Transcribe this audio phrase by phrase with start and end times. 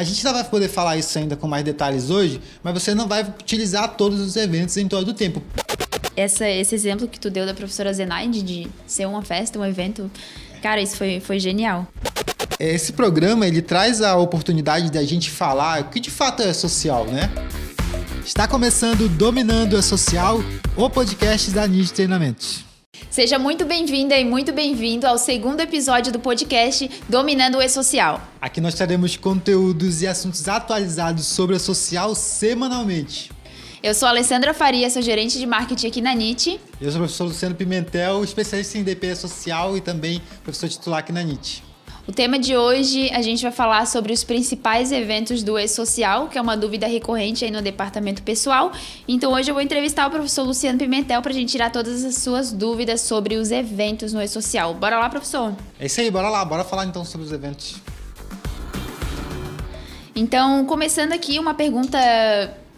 [0.00, 3.06] A gente ainda vai poder falar isso ainda com mais detalhes hoje, mas você não
[3.06, 5.42] vai utilizar todos os eventos em todo o tempo.
[6.16, 10.10] Essa, esse exemplo que tu deu da professora Zenaide de ser uma festa, um evento,
[10.62, 11.86] cara, isso foi, foi genial.
[12.58, 17.04] Esse programa ele traz a oportunidade da gente falar o que de fato é social,
[17.04, 17.30] né?
[18.24, 20.38] Está começando Dominando a Social,
[20.78, 22.69] o podcast da NID Treinamentos.
[23.10, 28.20] Seja muito bem-vinda e muito bem-vindo ao segundo episódio do podcast Dominando o E-Social.
[28.40, 33.32] Aqui nós teremos conteúdos e assuntos atualizados sobre a social semanalmente.
[33.82, 36.60] Eu sou a Alessandra Faria, sou gerente de marketing aqui na NIT.
[36.80, 41.12] Eu sou o professor Luciano Pimentel, especialista em DP social e também professor titular aqui
[41.12, 41.69] na NIT.
[42.08, 46.38] O tema de hoje a gente vai falar sobre os principais eventos do E-Social, que
[46.38, 48.72] é uma dúvida recorrente aí no departamento pessoal.
[49.06, 52.16] Então hoje eu vou entrevistar o professor Luciano Pimentel para a gente tirar todas as
[52.16, 54.74] suas dúvidas sobre os eventos no E-Social.
[54.74, 55.54] Bora lá, professor?
[55.78, 57.76] É isso aí, bora lá, bora falar então sobre os eventos.
[60.16, 61.98] Então, começando aqui uma pergunta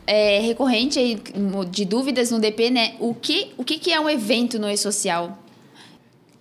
[0.06, 1.22] é, recorrente aí,
[1.70, 2.94] de dúvidas no DP, né?
[3.00, 5.38] O que, o que, que é um evento no E-Social?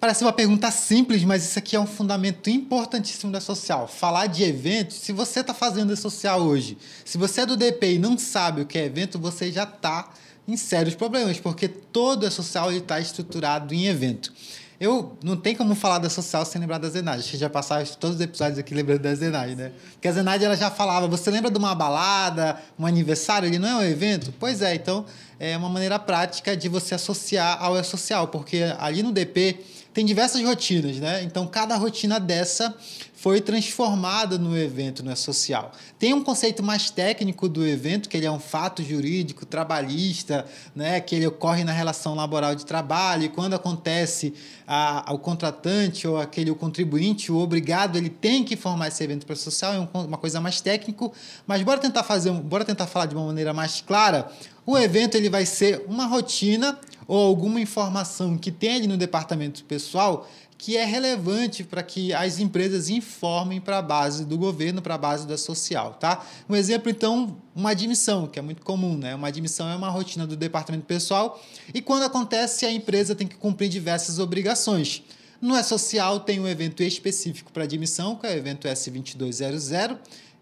[0.01, 3.87] Parece uma pergunta simples, mas isso aqui é um fundamento importantíssimo da social.
[3.87, 7.99] Falar de eventos, se você está fazendo social hoje, se você é do DP e
[7.99, 10.09] não sabe o que é evento, você já está
[10.47, 14.33] em sérios problemas, porque todo a social está estruturado em evento.
[14.79, 17.19] Eu não tem como falar da social sem lembrar da Zenade.
[17.19, 19.71] Acho já passaram todos os episódios aqui lembrando da Zenade, né?
[19.91, 23.67] Porque a Zenade ela já falava, você lembra de uma balada, um aniversário, ele não
[23.67, 24.33] é um evento?
[24.39, 25.05] Pois é, então
[25.39, 29.59] é uma maneira prática de você associar ao social, porque ali no DP
[29.93, 31.21] tem diversas rotinas, né?
[31.23, 32.73] Então, cada rotina dessa
[33.21, 35.71] foi transformada no evento no social.
[35.99, 40.43] Tem um conceito mais técnico do evento, que ele é um fato jurídico, trabalhista,
[40.75, 40.99] né?
[40.99, 44.33] que ele ocorre na relação laboral de trabalho, e quando acontece
[44.65, 49.23] a, o contratante ou aquele o contribuinte, o obrigado, ele tem que informar esse evento
[49.23, 51.13] para social, é uma coisa mais técnico,
[51.45, 54.31] mas bora tentar fazer, bora tentar falar de uma maneira mais clara.
[54.65, 56.79] O evento ele vai ser uma rotina
[57.11, 60.25] ou alguma informação que tem ali no departamento pessoal
[60.57, 64.97] que é relevante para que as empresas informem para a base do governo, para a
[64.97, 66.25] base da social, tá?
[66.47, 69.13] Um exemplo, então, uma admissão, que é muito comum, né?
[69.13, 73.35] Uma admissão é uma rotina do departamento pessoal e quando acontece, a empresa tem que
[73.35, 75.03] cumprir diversas obrigações.
[75.41, 79.97] No E-Social tem um evento específico para admissão, que é o evento S2200,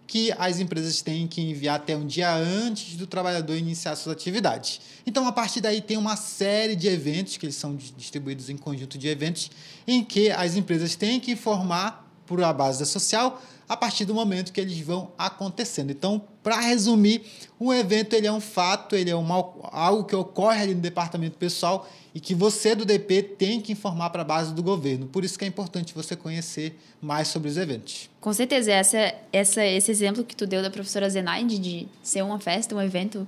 [0.09, 4.81] que as empresas têm que enviar até um dia antes do trabalhador iniciar suas atividades.
[5.05, 8.97] Então, a partir daí, tem uma série de eventos, que eles são distribuídos em conjunto
[8.97, 9.51] de eventos,
[9.85, 14.15] em que as empresas têm que informar por a base da social a partir do
[14.15, 15.91] momento que eles vão acontecendo.
[15.91, 17.21] Então, para resumir,
[17.61, 19.35] um evento ele é um fato, ele é uma,
[19.71, 24.09] algo que ocorre ali no departamento pessoal e que você do DP tem que informar
[24.09, 25.05] para a base do governo.
[25.05, 28.09] Por isso que é importante você conhecer mais sobre os eventos.
[28.19, 32.39] Com certeza, essa, essa, esse exemplo que tu deu da professora Zenaide de ser uma
[32.39, 33.27] festa, um evento,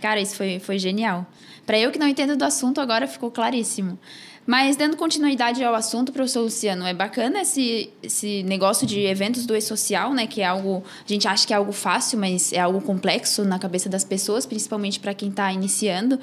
[0.00, 1.26] cara, isso foi, foi genial.
[1.66, 3.98] Para eu que não entendo do assunto, agora ficou claríssimo.
[4.44, 9.54] Mas dando continuidade ao assunto, professor Luciano, é bacana esse, esse negócio de eventos do
[9.54, 10.26] e-social, né?
[10.26, 10.82] Que é algo.
[11.08, 14.44] A gente acha que é algo fácil, mas é algo complexo na cabeça das pessoas,
[14.44, 16.18] principalmente para quem está iniciando.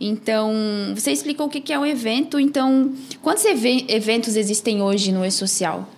[0.00, 0.52] Então,
[0.94, 2.38] você explicou o que é um evento.
[2.38, 5.88] Então, quantos eventos existem hoje no e-social?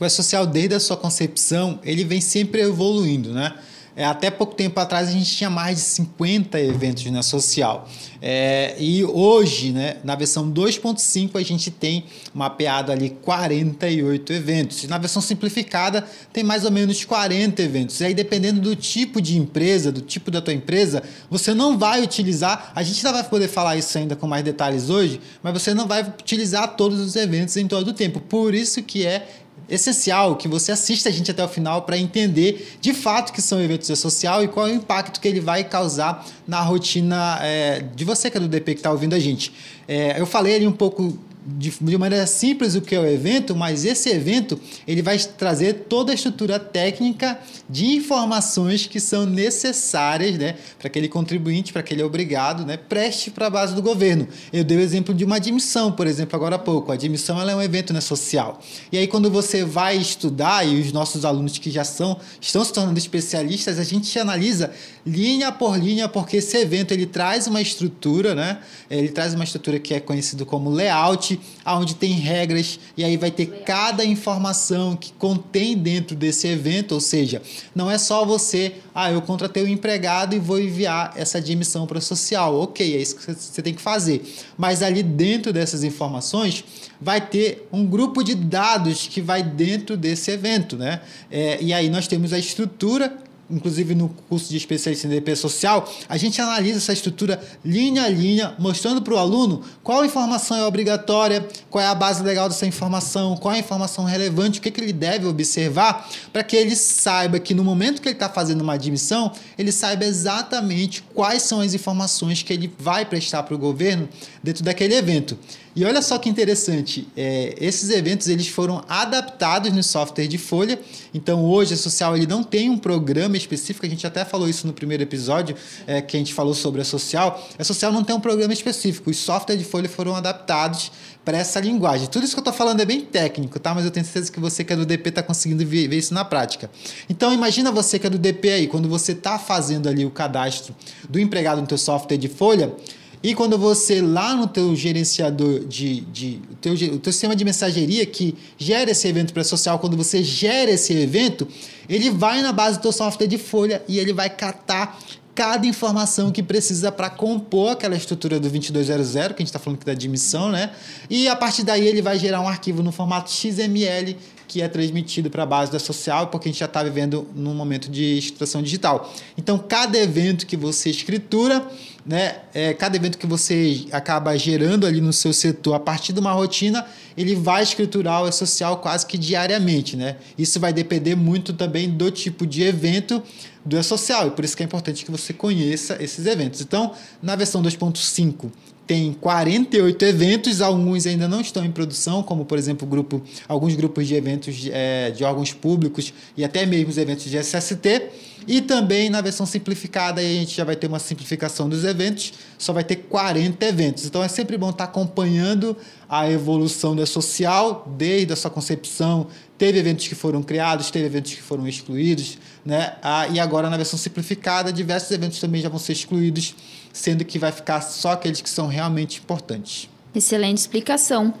[0.00, 3.54] O e-social, desde a sua concepção, ele vem sempre evoluindo, né?
[4.00, 7.86] É, até pouco tempo atrás a gente tinha mais de 50 eventos na social.
[8.22, 14.84] É, e hoje, né, na versão 2.5, a gente tem mapeado ali 48 eventos.
[14.84, 16.02] Na versão simplificada,
[16.32, 18.00] tem mais ou menos 40 eventos.
[18.00, 22.02] E aí, dependendo do tipo de empresa, do tipo da tua empresa, você não vai
[22.02, 22.72] utilizar.
[22.74, 25.86] A gente ainda vai poder falar isso ainda com mais detalhes hoje, mas você não
[25.86, 28.18] vai utilizar todos os eventos em todo o tempo.
[28.18, 29.28] Por isso que é
[29.70, 33.60] essencial que você assista a gente até o final para entender de fato que são
[33.60, 38.04] eventos social e qual é o impacto que ele vai causar na rotina é, de
[38.04, 39.52] você que é do DP que está ouvindo a gente.
[39.86, 43.56] É, eu falei ali um pouco de, de maneira simples o que é o evento,
[43.56, 50.36] mas esse evento ele vai trazer toda a estrutura técnica de informações que são necessárias
[50.36, 54.28] né, para aquele contribuinte, para aquele obrigado, né, preste para a base do governo.
[54.52, 56.90] Eu dei o exemplo de uma admissão, por exemplo, agora há pouco.
[56.90, 58.60] A admissão ela é um evento né, social.
[58.90, 62.72] E aí, quando você vai estudar, e os nossos alunos que já são, estão se
[62.72, 64.72] tornando especialistas, a gente analisa
[65.06, 68.60] linha por linha, porque esse evento ele traz uma estrutura, né?
[68.90, 71.29] Ele traz uma estrutura que é conhecido como layout,
[71.64, 77.00] aonde tem regras e aí vai ter cada informação que contém dentro desse evento, ou
[77.00, 77.42] seja,
[77.74, 82.00] não é só você, ah, eu contratei um empregado e vou enviar essa admissão para
[82.00, 82.60] social.
[82.60, 84.22] OK, é isso que você tem que fazer.
[84.56, 86.64] Mas ali dentro dessas informações
[87.00, 91.00] vai ter um grupo de dados que vai dentro desse evento, né?
[91.30, 93.16] É, e aí nós temos a estrutura
[93.50, 98.08] inclusive no curso de especialista em DP social, a gente analisa essa estrutura linha a
[98.08, 102.66] linha, mostrando para o aluno qual informação é obrigatória, qual é a base legal dessa
[102.66, 106.76] informação, qual é a informação relevante, o que, que ele deve observar, para que ele
[106.76, 111.60] saiba que no momento que ele está fazendo uma admissão, ele saiba exatamente quais são
[111.60, 114.08] as informações que ele vai prestar para o governo
[114.42, 115.36] dentro daquele evento.
[115.74, 120.80] E olha só que interessante, é, esses eventos eles foram adaptados no software de Folha.
[121.14, 123.86] Então hoje a Social ele não tem um programa específico.
[123.86, 125.54] A gente até falou isso no primeiro episódio
[125.86, 127.40] é, que a gente falou sobre a Social.
[127.56, 129.10] A Social não tem um programa específico.
[129.10, 130.90] Os softwares de Folha foram adaptados
[131.24, 132.08] para essa linguagem.
[132.08, 133.72] Tudo isso que eu estou falando é bem técnico, tá?
[133.72, 136.24] Mas eu tenho certeza que você que é do DP está conseguindo ver, isso na
[136.24, 136.70] prática.
[137.08, 140.74] Então imagina você que é do DP aí, quando você está fazendo ali o cadastro
[141.08, 142.72] do empregado no teu software de Folha
[143.22, 147.44] e quando você lá no teu gerenciador de, de o, teu, o teu sistema de
[147.44, 151.46] mensageria que gera esse evento pré-social, quando você gera esse evento,
[151.86, 154.98] ele vai na base do teu software de folha e ele vai catar
[155.34, 159.76] cada informação que precisa para compor aquela estrutura do 2200, que a gente está falando
[159.76, 160.70] aqui da admissão, né?
[161.08, 164.16] E a partir daí ele vai gerar um arquivo no formato XML
[164.50, 167.54] que é transmitido para a base da social, porque a gente já está vivendo num
[167.54, 169.08] momento de estruturação digital.
[169.38, 171.64] Então, cada evento que você escritura,
[172.04, 176.18] né, é, cada evento que você acaba gerando ali no seu setor a partir de
[176.18, 176.84] uma rotina,
[177.16, 179.96] ele vai escriturar o E-Social quase que diariamente.
[179.96, 180.16] Né?
[180.36, 183.22] Isso vai depender muito também do tipo de evento
[183.64, 186.60] do E-Social, e por isso que é importante que você conheça esses eventos.
[186.60, 186.92] Então,
[187.22, 188.50] na versão 2.5,
[188.90, 194.08] tem 48 eventos, alguns ainda não estão em produção, como por exemplo grupo, alguns grupos
[194.08, 198.02] de eventos é, de órgãos públicos e até mesmo os eventos de SST.
[198.48, 202.72] E também na versão simplificada, a gente já vai ter uma simplificação dos eventos, só
[202.72, 204.06] vai ter 40 eventos.
[204.06, 205.76] Então é sempre bom estar acompanhando
[206.08, 209.28] a evolução da social desde a sua concepção.
[209.56, 212.94] Teve eventos que foram criados, teve eventos que foram excluídos, né?
[213.02, 216.56] Ah, e agora na versão simplificada, diversos eventos também já vão ser excluídos
[216.92, 219.88] sendo que vai ficar só aqueles que são realmente importantes.
[220.14, 221.34] Excelente explicação.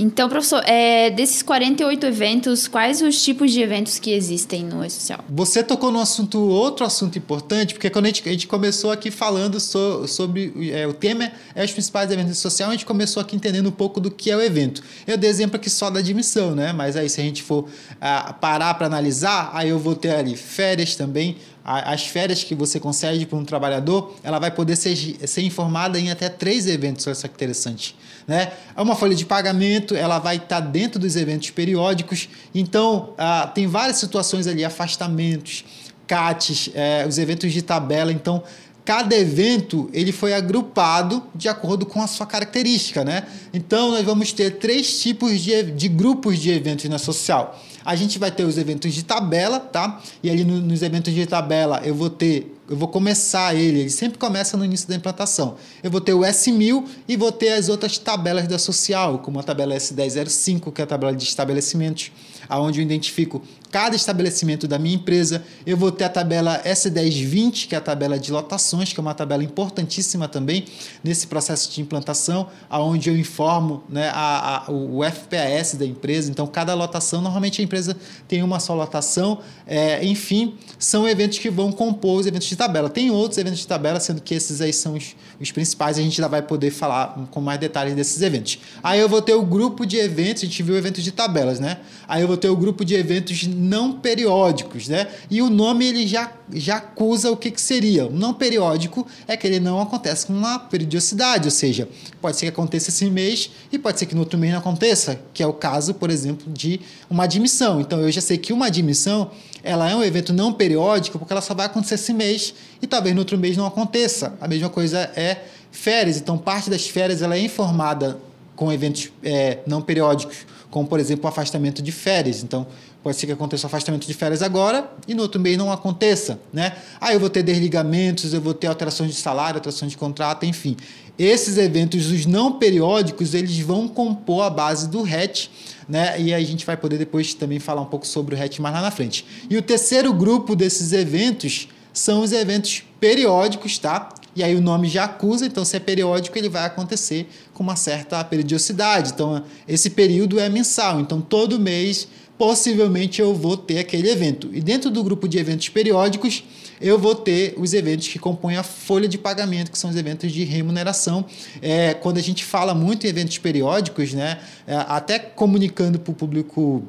[0.00, 5.24] Então, professor, é, desses 48 eventos, quais os tipos de eventos que existem no E-Social?
[5.28, 9.10] Você tocou no assunto, outro assunto importante, porque quando a gente, a gente começou aqui
[9.10, 13.34] falando so, sobre é, o tema é os principais eventos social, a gente começou aqui
[13.34, 14.84] entendendo um pouco do que é o evento.
[15.04, 16.72] Eu dei exemplo aqui só da admissão, né?
[16.72, 17.68] Mas aí se a gente for
[18.00, 21.38] ah, parar para analisar, aí eu vou ter ali férias também,
[21.70, 26.10] as férias que você concede para um trabalhador, ela vai poder ser, ser informada em
[26.10, 27.94] até três eventos, olha só que interessante.
[28.26, 28.52] Né?
[28.74, 33.66] É uma folha de pagamento, ela vai estar dentro dos eventos periódicos, então ah, tem
[33.66, 35.62] várias situações ali, afastamentos,
[36.06, 38.42] CATs, é, os eventos de tabela, então
[38.88, 43.24] cada evento ele foi agrupado de acordo com a sua característica, né?
[43.52, 47.62] Então nós vamos ter três tipos de, de grupos de eventos na social.
[47.84, 50.00] A gente vai ter os eventos de tabela, tá?
[50.22, 53.90] E ali no, nos eventos de tabela eu vou ter eu vou começar ele, ele
[53.90, 55.56] sempre começa no início da implantação.
[55.82, 59.42] Eu vou ter o S1000 e vou ter as outras tabelas da social, como a
[59.42, 62.12] tabela S1005, que é a tabela de estabelecimentos,
[62.48, 65.42] aonde eu identifico cada estabelecimento da minha empresa.
[65.66, 69.14] Eu vou ter a tabela S1020, que é a tabela de lotações, que é uma
[69.14, 70.64] tabela importantíssima também
[71.02, 76.30] nesse processo de implantação, aonde eu informo né, a, a, o FPAS da empresa.
[76.30, 77.96] Então, cada lotação, normalmente a empresa
[78.26, 79.40] tem uma só lotação.
[79.66, 82.88] É, enfim, são eventos que vão compor os eventos de tabela.
[82.88, 85.98] Tem outros eventos de tabela, sendo que esses aí são os, os principais.
[85.98, 88.58] A gente já vai poder falar com mais detalhes desses eventos.
[88.82, 91.78] Aí eu vou ter o grupo de eventos, a gente viu eventos de tabelas, né?
[92.06, 95.08] Aí eu vou ter o grupo de eventos não periódicos, né?
[95.30, 98.06] E o nome ele já, já acusa o que, que seria.
[98.06, 101.88] O não periódico é que ele não acontece com uma periodicidade, ou seja,
[102.20, 105.20] pode ser que aconteça esse mês e pode ser que no outro mês não aconteça,
[105.34, 106.80] que é o caso, por exemplo, de
[107.10, 107.80] uma admissão.
[107.80, 109.30] Então eu já sei que uma admissão
[109.62, 113.14] ela é um evento não periódico porque ela só vai acontecer esse mês e talvez
[113.14, 114.34] no outro mês não aconteça.
[114.40, 116.16] A mesma coisa é férias.
[116.16, 118.18] Então parte das férias ela é informada
[118.58, 120.38] com eventos é, não periódicos,
[120.70, 122.42] como por exemplo o afastamento de férias.
[122.42, 122.66] Então
[123.02, 126.40] Pode ser que aconteça o afastamento de férias agora e no outro mês não aconteça,
[126.52, 126.76] né?
[127.00, 130.76] Aí eu vou ter desligamentos, eu vou ter alterações de salário, alterações de contrato, enfim.
[131.16, 135.48] Esses eventos, os não periódicos, eles vão compor a base do RET,
[135.88, 136.20] né?
[136.20, 138.82] E a gente vai poder depois também falar um pouco sobre o RET mais lá
[138.82, 139.24] na frente.
[139.48, 144.08] E o terceiro grupo desses eventos são os eventos periódicos, tá?
[144.38, 147.74] E aí o nome já acusa, então se é periódico, ele vai acontecer com uma
[147.74, 149.10] certa periodicidade.
[149.12, 151.00] Então, esse período é mensal.
[151.00, 152.06] Então, todo mês
[152.38, 154.48] possivelmente eu vou ter aquele evento.
[154.52, 156.44] E dentro do grupo de eventos periódicos,
[156.80, 160.30] eu vou ter os eventos que compõem a folha de pagamento, que são os eventos
[160.30, 161.24] de remuneração.
[161.60, 166.14] É, quando a gente fala muito em eventos periódicos, né, é, até comunicando para o
[166.14, 166.84] público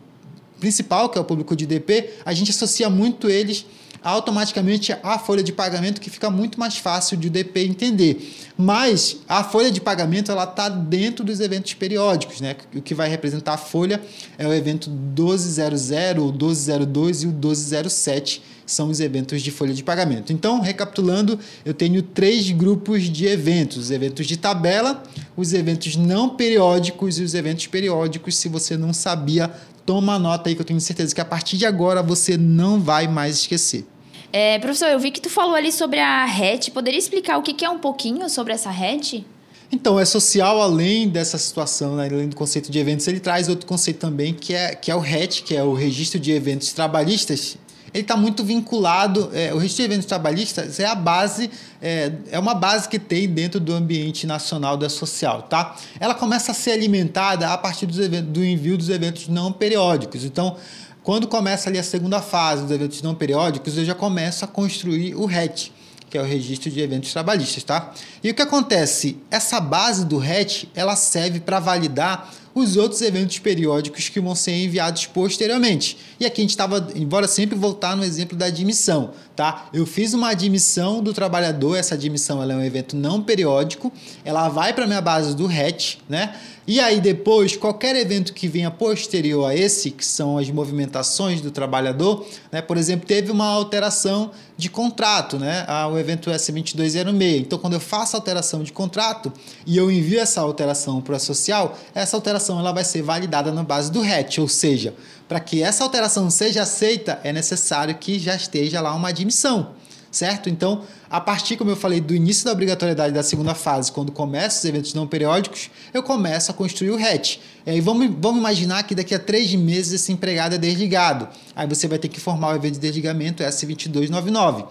[0.59, 3.65] principal, que é o público de DP, a gente associa muito eles
[4.03, 8.35] automaticamente a folha de pagamento que fica muito mais fácil de o DP entender.
[8.57, 12.55] Mas a folha de pagamento ela está dentro dos eventos periódicos, né?
[12.75, 14.01] O que vai representar a folha
[14.37, 18.41] é o evento 1200, o 1202 e o 1207
[18.71, 20.31] são os eventos de folha de pagamento.
[20.31, 25.03] Então, recapitulando, eu tenho três grupos de eventos: os eventos de tabela,
[25.35, 28.35] os eventos não periódicos e os eventos periódicos.
[28.35, 29.51] Se você não sabia,
[29.89, 33.07] toma nota aí que eu tenho certeza que a partir de agora você não vai
[33.07, 33.87] mais esquecer.
[34.31, 36.69] É, professor, eu vi que tu falou ali sobre a RET.
[36.69, 39.25] Poderia explicar o que é um pouquinho sobre essa RET?
[39.71, 43.65] Então, é social além dessa situação, né, além do conceito de eventos, ele traz outro
[43.65, 47.57] conceito também, que é, que é o RET, que é o Registro de Eventos Trabalhistas.
[47.93, 51.49] Ele está muito vinculado, é, o registro de eventos trabalhistas é a base,
[51.81, 55.75] é, é uma base que tem dentro do ambiente nacional da social, tá?
[55.99, 60.23] Ela começa a ser alimentada a partir dos eventos, do envio dos eventos não periódicos.
[60.23, 60.55] Então,
[61.03, 65.15] quando começa ali a segunda fase dos eventos não periódicos, eu já começo a construir
[65.15, 65.71] o RET,
[66.09, 67.93] que é o Registro de Eventos Trabalhistas, tá?
[68.23, 69.17] E o que acontece?
[69.31, 74.51] Essa base do RET, ela serve para validar os outros eventos periódicos que vão ser
[74.51, 75.97] enviados posteriormente.
[76.19, 79.69] E aqui a gente estava, embora sempre voltar no exemplo da admissão, tá?
[79.73, 83.91] Eu fiz uma admissão do trabalhador, essa admissão ela é um evento não periódico,
[84.23, 86.35] ela vai para a minha base do RET, né?
[86.67, 91.49] E aí depois, qualquer evento que venha posterior a esse, que são as movimentações do
[91.49, 92.61] trabalhador, né?
[92.61, 95.65] Por exemplo, teve uma alteração de contrato, né?
[95.67, 97.39] Ah, o evento S2206.
[97.39, 99.33] Então, quando eu faço alteração de contrato
[99.65, 103.63] e eu envio essa alteração para o social, essa alteração ela vai ser validada na
[103.63, 104.95] base do RET, ou seja,
[105.27, 109.75] para que essa alteração seja aceita, é necessário que já esteja lá uma admissão
[110.11, 110.49] certo?
[110.49, 114.59] Então, a partir, como eu falei, do início da obrigatoriedade da segunda fase, quando começam
[114.59, 117.39] os eventos não periódicos, eu começo a construir o RET.
[117.65, 121.27] E aí vamos, vamos imaginar que daqui a três meses esse empregado é desligado.
[121.55, 124.67] Aí você vai ter que formar o evento de desligamento S2299.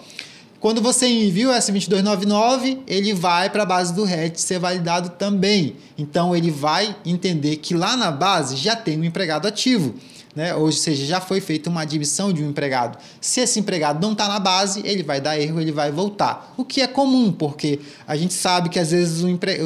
[0.61, 5.77] Quando você envia o S2299, ele vai para a base do RET ser validado também.
[5.97, 9.95] Então ele vai entender que lá na base já tem um empregado ativo
[10.39, 10.55] né?
[10.55, 12.97] ou seja, já foi feita uma admissão de um empregado.
[13.21, 16.55] Se esse empregado não está na base, ele vai dar erro, ele vai voltar.
[16.57, 19.59] O que é comum, porque a gente sabe que às vezes o empre...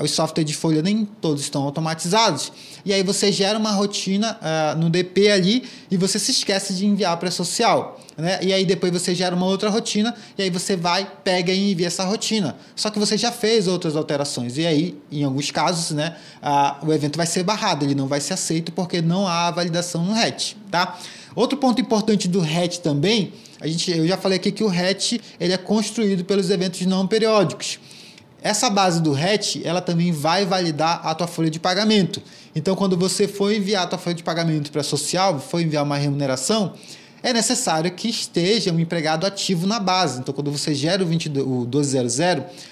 [0.00, 2.52] os softwares de folha nem todos estão automatizados.
[2.84, 6.86] E aí você gera uma rotina uh, no DP ali e você se esquece de
[6.86, 8.00] enviar para a social.
[8.16, 8.38] Né?
[8.42, 11.86] E aí depois você gera uma outra rotina e aí você vai, pega e envia
[11.86, 12.56] essa rotina.
[12.76, 14.58] Só que você já fez outras alterações.
[14.58, 18.20] E aí, em alguns casos, né, uh, o evento vai ser barrado, ele não vai
[18.20, 20.56] ser aceito porque não há validação no RET.
[20.70, 20.98] Tá?
[21.34, 25.20] Outro ponto importante do RET também, a gente, eu já falei aqui que o RET
[25.40, 27.78] ele é construído pelos eventos não periódicos.
[28.42, 32.20] Essa base do RET, ela também vai validar a tua folha de pagamento.
[32.54, 35.84] Então, quando você for enviar a tua folha de pagamento para a social, for enviar
[35.84, 36.74] uma remuneração,
[37.22, 40.20] é necessário que esteja um empregado ativo na base.
[40.20, 42.16] Então, quando você gera o, 22, o 1200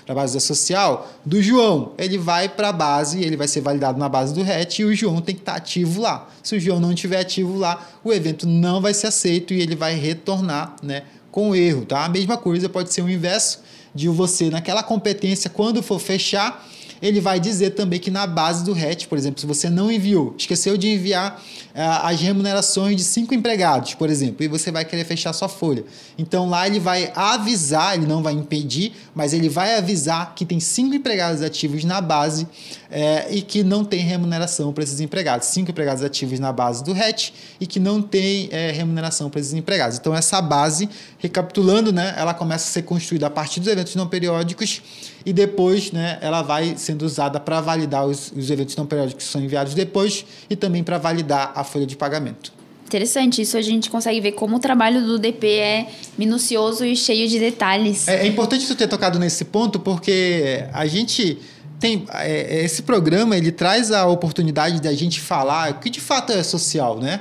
[0.04, 3.60] para a base da social, do João, ele vai para a base, ele vai ser
[3.60, 6.28] validado na base do RET e o João tem que estar tá ativo lá.
[6.42, 9.76] Se o João não estiver ativo lá, o evento não vai ser aceito e ele
[9.76, 11.84] vai retornar né, com erro.
[11.84, 12.04] Tá?
[12.04, 13.60] A mesma coisa pode ser o inverso
[13.94, 16.66] de você, naquela competência, quando for fechar,
[17.02, 20.34] ele vai dizer também que na base do RET, por exemplo, se você não enviou,
[20.36, 25.04] esqueceu de enviar uh, as remunerações de cinco empregados, por exemplo, e você vai querer
[25.04, 25.84] fechar sua folha.
[26.18, 30.60] Então lá ele vai avisar, ele não vai impedir, mas ele vai avisar que tem
[30.60, 32.46] cinco empregados ativos na base
[32.90, 35.48] é, e que não tem remuneração para esses empregados.
[35.48, 39.54] Cinco empregados ativos na base do RET e que não tem é, remuneração para esses
[39.54, 39.96] empregados.
[39.96, 40.88] Então essa base,
[41.18, 44.82] recapitulando, né, ela começa a ser construída a partir dos eventos não periódicos
[45.24, 49.30] e depois né, ela vai sendo usada para validar os, os eventos não periódicos que
[49.30, 52.52] são enviados depois e também para validar a folha de pagamento.
[52.86, 55.86] Interessante, isso a gente consegue ver como o trabalho do DP é
[56.18, 58.08] minucioso e cheio de detalhes.
[58.08, 61.38] É, é importante tu ter tocado nesse ponto porque a gente
[61.78, 66.32] tem é, esse programa ele traz a oportunidade da gente falar o que de fato
[66.32, 67.20] é social, né?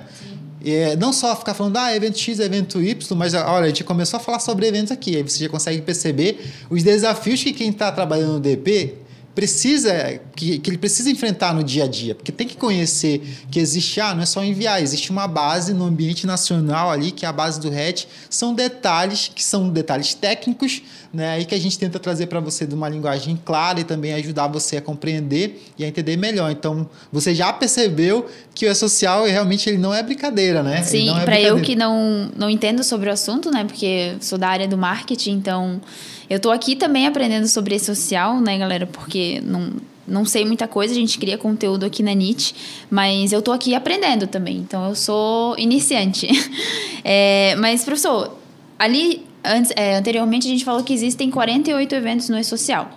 [0.63, 4.17] É, não só ficar falando, ah, evento X, evento Y, mas olha, a gente começou
[4.17, 5.15] a falar sobre eventos aqui.
[5.15, 6.39] Aí você já consegue perceber
[6.69, 8.95] os desafios que quem está trabalhando no DP
[9.35, 13.21] precisa que, que ele precisa enfrentar no dia a dia, porque tem que conhecer
[13.51, 17.25] que existe, ah, não é só enviar, existe uma base no ambiente nacional ali, que
[17.25, 20.81] é a base do RET, são detalhes que são detalhes técnicos,
[21.13, 24.13] né, e que a gente tenta trazer para você de uma linguagem clara e também
[24.13, 26.51] ajudar você a compreender e a entender melhor.
[26.51, 30.83] Então, você já percebeu que o social realmente ele não é brincadeira, né?
[30.83, 34.47] Sim, é para eu que não não entendo sobre o assunto, né, porque sou da
[34.47, 35.81] área do marketing, então
[36.29, 38.85] eu tô aqui também aprendendo sobre esse social, né, galera?
[38.85, 39.71] Porque não,
[40.07, 42.55] não sei muita coisa, a gente cria conteúdo aqui na NIT,
[42.89, 44.57] mas eu tô aqui aprendendo também.
[44.57, 46.27] Então eu sou iniciante.
[47.01, 48.37] É, mas, professor,
[48.77, 52.89] ali, antes, é, anteriormente, a gente falou que existem 48 eventos no E-Social.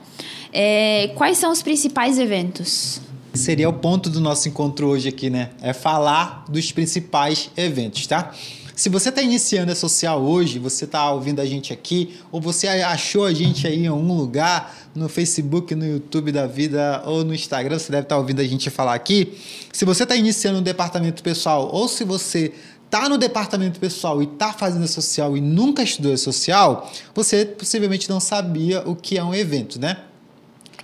[0.52, 3.00] É, quais são os principais eventos?
[3.32, 5.50] Seria o ponto do nosso encontro hoje aqui, né?
[5.62, 8.34] É falar dos principais eventos, tá?
[8.82, 12.66] Se você está iniciando a social hoje, você está ouvindo a gente aqui, ou você
[12.66, 17.32] achou a gente aí em algum lugar, no Facebook, no YouTube da vida ou no
[17.32, 19.38] Instagram, você deve estar tá ouvindo a gente falar aqui.
[19.72, 22.52] Se você está iniciando um departamento pessoal, ou se você
[22.84, 28.18] está no departamento pessoal e está fazendo social e nunca estudou social, você possivelmente não
[28.18, 29.98] sabia o que é um evento, né?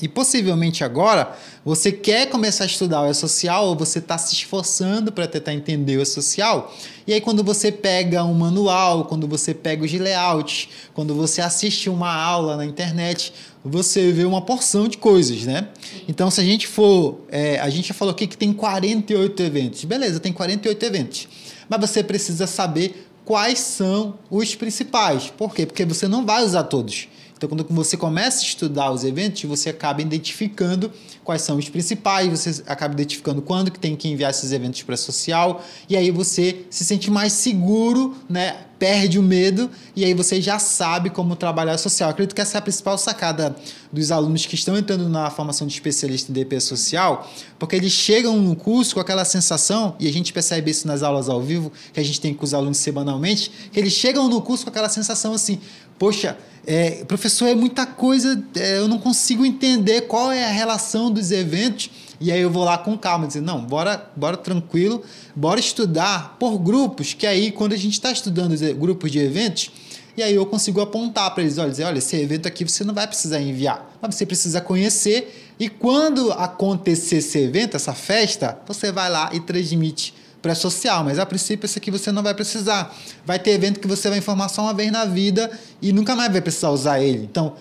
[0.00, 5.10] E possivelmente agora você quer começar a estudar o E-Social ou você está se esforçando
[5.10, 6.72] para tentar entender o E-Social.
[7.06, 11.90] E aí, quando você pega um manual, quando você pega os layouts, quando você assiste
[11.90, 13.32] uma aula na internet,
[13.64, 15.68] você vê uma porção de coisas, né?
[16.06, 17.20] Então, se a gente for.
[17.30, 19.84] É, a gente já falou aqui que tem 48 eventos.
[19.84, 21.28] Beleza, tem 48 eventos.
[21.68, 25.30] Mas você precisa saber quais são os principais.
[25.36, 25.66] Por quê?
[25.66, 27.08] Porque você não vai usar todos.
[27.38, 30.92] Então, quando você começa a estudar os eventos, você acaba identificando
[31.22, 34.94] quais são os principais, você acaba identificando quando que tem que enviar esses eventos para
[34.94, 38.64] a social, e aí você se sente mais seguro, né?
[38.78, 42.10] perde o medo e aí você já sabe como trabalhar social.
[42.10, 43.56] acredito que essa é a principal sacada
[43.92, 47.28] dos alunos que estão entrando na formação de especialista em DP social,
[47.58, 51.28] porque eles chegam no curso com aquela sensação, e a gente percebe isso nas aulas
[51.28, 54.64] ao vivo, que a gente tem com os alunos semanalmente, que eles chegam no curso
[54.64, 55.58] com aquela sensação assim,
[55.98, 56.36] poxa,
[56.66, 61.30] é, professor, é muita coisa, é, eu não consigo entender qual é a relação dos
[61.30, 61.90] eventos.
[62.20, 65.02] E aí eu vou lá com calma, dizer, não, bora, bora tranquilo,
[65.36, 69.70] bora estudar por grupos, que aí quando a gente está estudando os grupos de eventos,
[70.16, 72.92] e aí eu consigo apontar para eles, olha, dizer, olha, esse evento aqui você não
[72.92, 78.90] vai precisar enviar, mas você precisa conhecer, e quando acontecer esse evento, essa festa, você
[78.90, 82.94] vai lá e transmite pré-social, mas a princípio esse aqui você não vai precisar.
[83.24, 86.30] Vai ter evento que você vai informar só uma vez na vida e nunca mais
[86.32, 87.24] vai precisar usar ele.
[87.24, 87.54] Então,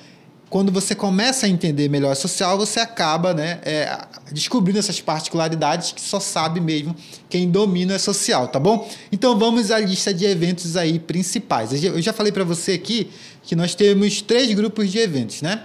[0.49, 3.97] quando você começa a entender melhor a social, você acaba né, é,
[4.31, 6.95] descobrindo essas particularidades que só sabe mesmo
[7.29, 8.89] quem domina a social, tá bom?
[9.11, 11.83] Então vamos à lista de eventos aí principais.
[11.83, 13.09] Eu já falei para você aqui
[13.43, 15.61] que nós temos três grupos de eventos, né?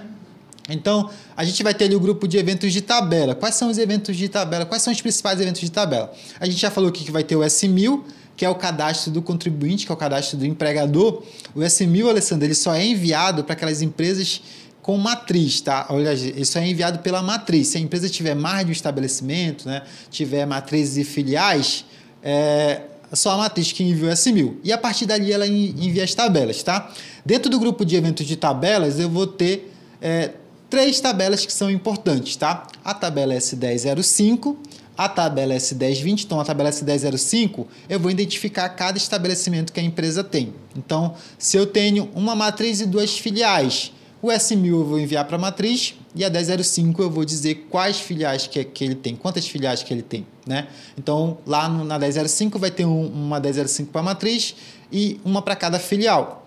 [0.68, 3.34] Então, a gente vai ter ali o grupo de eventos de tabela.
[3.34, 4.64] Quais são os eventos de tabela?
[4.64, 6.12] Quais são os principais eventos de tabela?
[6.38, 8.02] A gente já falou aqui que vai ter o S1000,
[8.36, 11.22] que é o cadastro do contribuinte, que é o cadastro do empregador.
[11.54, 14.40] O S1000, Alessandro, ele só é enviado para aquelas empresas
[14.80, 15.86] com matriz, tá?
[15.90, 17.68] Olha, isso é enviado pela matriz.
[17.68, 21.84] Se a empresa tiver mais de um estabelecimento, né, tiver matrizes e filiais,
[22.22, 24.56] é só a matriz que envia o S1000.
[24.64, 26.92] E a partir dali ela envia as tabelas, tá?
[27.24, 30.30] Dentro do grupo de eventos de tabelas, eu vou ter é,
[30.72, 32.66] três tabelas que são importantes, tá?
[32.82, 34.56] A tabela S1005,
[34.96, 40.24] a tabela S1020, então a tabela S1005, eu vou identificar cada estabelecimento que a empresa
[40.24, 40.54] tem.
[40.74, 45.36] Então, se eu tenho uma matriz e duas filiais, o S1000 eu vou enviar para
[45.36, 49.46] a matriz e a 1005 eu vou dizer quais filiais que, que ele tem, quantas
[49.46, 50.68] filiais que ele tem, né?
[50.96, 54.54] Então, lá no, na 1005 vai ter um, uma 1005 para a matriz
[54.90, 56.41] e uma para cada filial.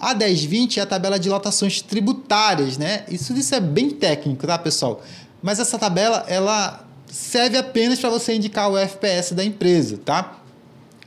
[0.00, 3.04] A 1020 é a tabela de lotações tributárias, né?
[3.08, 5.02] Isso, isso é bem técnico, tá, pessoal?
[5.42, 10.38] Mas essa tabela, ela serve apenas para você indicar o FPS da empresa, tá?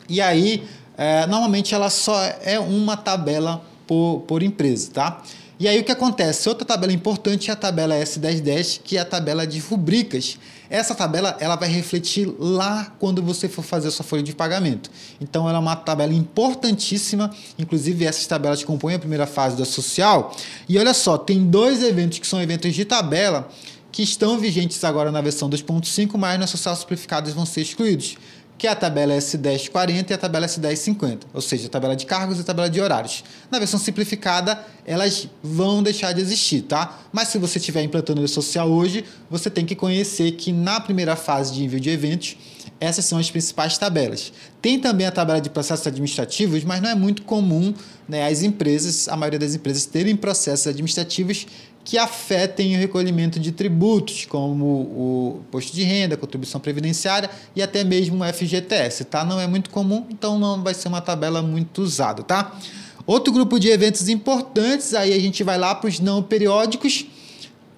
[0.07, 0.63] E aí,
[0.95, 5.23] é, normalmente ela só é uma tabela por, por empresa, tá?
[5.59, 6.49] E aí o que acontece?
[6.49, 10.37] Outra tabela importante é a tabela S1010, que é a tabela de rubricas.
[10.73, 14.89] Essa tabela ela vai refletir lá quando você for fazer a sua folha de pagamento.
[15.21, 20.35] Então ela é uma tabela importantíssima, inclusive essas tabelas compõem a primeira fase da social.
[20.67, 23.47] E olha só, tem dois eventos que são eventos de tabela
[23.91, 28.17] que estão vigentes agora na versão 2.5, mas na social simplificadas vão ser excluídos
[28.63, 32.37] que é a tabela S1040 e a tabela S1050, ou seja, a tabela de cargos
[32.37, 33.21] e a tabela de horários.
[33.51, 36.97] Na versão simplificada, elas vão deixar de existir, tá?
[37.11, 41.17] Mas se você estiver implantando o social hoje, você tem que conhecer que na primeira
[41.17, 42.37] fase de envio de eventos,
[42.79, 44.31] essas são as principais tabelas.
[44.61, 47.73] Tem também a tabela de processos administrativos, mas não é muito comum
[48.07, 51.47] né, as empresas, a maioria das empresas, terem processos administrativos
[51.83, 57.83] que afetem o recolhimento de tributos, como o posto de renda, contribuição previdenciária e até
[57.83, 59.25] mesmo o FGTS, tá?
[59.25, 62.57] Não é muito comum, então não vai ser uma tabela muito usada, tá?
[63.05, 67.05] Outro grupo de eventos importantes, aí a gente vai lá para os não periódicos.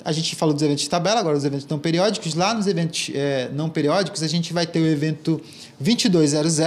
[0.04, 2.36] A gente falou dos eventos de tabela, agora os eventos não periódicos.
[2.36, 5.41] Lá nos eventos é, não periódicos, a gente vai ter o evento
[5.80, 6.58] 2200,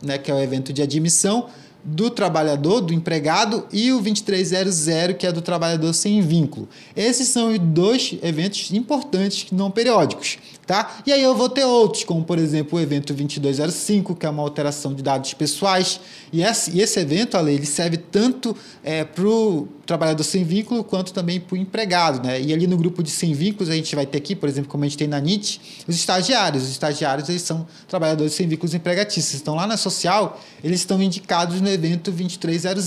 [0.00, 1.48] né, que é o evento de admissão
[1.84, 6.68] do trabalhador, do empregado, e o 2300, que é do trabalhador sem vínculo.
[6.96, 10.38] Esses são dois eventos importantes não periódicos.
[10.66, 10.96] Tá?
[11.04, 14.42] E aí eu vou ter outros, como por exemplo o evento 2205, que é uma
[14.42, 16.00] alteração de dados pessoais.
[16.32, 21.12] E esse, esse evento, Ale, ele serve tanto é, para o trabalhador sem vínculo quanto
[21.12, 22.24] também para o empregado.
[22.24, 22.40] Né?
[22.40, 24.84] E ali no grupo de sem vínculos, a gente vai ter aqui, por exemplo, como
[24.84, 26.64] a gente tem na NIT, os estagiários.
[26.64, 29.40] Os estagiários eles são trabalhadores sem vínculos empregatícios.
[29.40, 32.84] Então lá na social, eles estão indicados no evento 2300.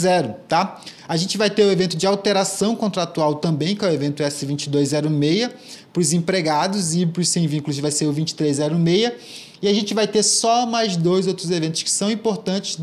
[0.48, 0.82] Tá?
[1.08, 5.52] A gente vai ter o evento de alteração contratual também, que é o evento S2206
[5.94, 9.12] para os empregados e para os sem vínculos vai ser o 2306.
[9.62, 12.78] E a gente vai ter só mais dois outros eventos que são importantes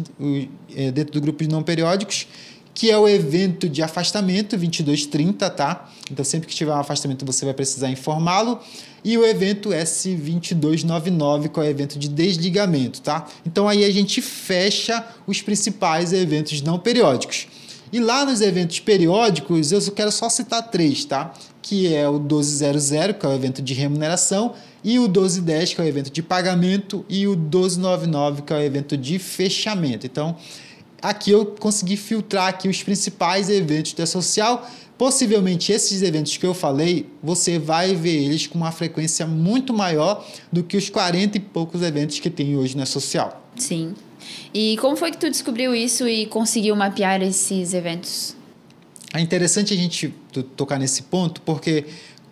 [0.75, 2.27] é, dentro do grupo de não periódicos,
[2.75, 5.89] que é o evento de afastamento 2230, tá?
[6.11, 8.59] Então sempre que tiver um afastamento você vai precisar informá-lo.
[9.05, 13.27] E o evento S2299, que é o evento de desligamento, tá?
[13.47, 17.47] Então aí a gente fecha os principais eventos não periódicos.
[17.93, 21.33] E lá nos eventos periódicos, eu quero só citar três, tá?
[21.63, 25.85] Que é o 1200, que é o evento de remuneração, e o 1210, que é
[25.85, 30.07] o evento de pagamento, e o 1299, que é o evento de fechamento.
[30.07, 30.37] Então,
[31.05, 34.69] aqui eu consegui filtrar aqui os principais eventos da social.
[34.97, 40.25] Possivelmente esses eventos que eu falei, você vai ver eles com uma frequência muito maior
[40.51, 43.45] do que os 40 e poucos eventos que tem hoje na social.
[43.57, 43.95] Sim.
[44.53, 48.37] E como foi que tu descobriu isso e conseguiu mapear esses eventos?
[49.13, 50.15] É interessante a gente
[50.57, 51.85] tocar nesse ponto, porque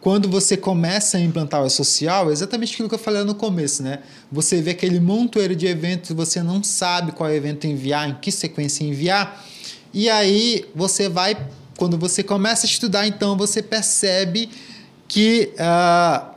[0.02, 3.84] quando você começa a implantar o social, é exatamente aquilo que eu falei no começo,
[3.84, 4.00] né?
[4.32, 8.82] Você vê aquele montoeiro de eventos, você não sabe qual evento enviar, em que sequência
[8.82, 9.46] enviar,
[9.94, 11.36] e aí você vai,
[11.78, 14.50] quando você começa a estudar, então você percebe
[15.06, 16.34] que uh,